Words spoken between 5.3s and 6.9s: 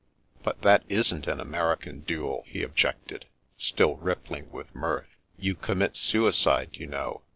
You commit suicide, you